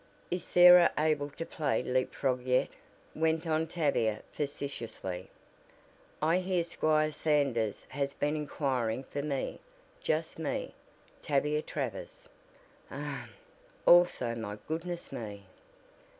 "Is 0.31 0.43
Sarah 0.43 0.91
able 0.97 1.29
to 1.29 1.45
play 1.45 1.83
leap 1.83 2.11
frog 2.11 2.41
yet?" 2.41 2.69
went 3.13 3.45
on 3.45 3.67
Tavia 3.67 4.23
facetiously. 4.31 5.29
"I 6.19 6.39
hear 6.39 6.63
Squire 6.63 7.11
Sanders 7.11 7.85
has 7.89 8.15
been 8.15 8.35
inquiring 8.35 9.03
for 9.03 9.21
me 9.21 9.59
just 10.01 10.39
me, 10.39 10.73
Tavia 11.21 11.61
Travers. 11.61 12.27
Ahem! 12.89 13.29
Also 13.85 14.33
my 14.33 14.57
goodness 14.67 15.11
me! 15.11 15.45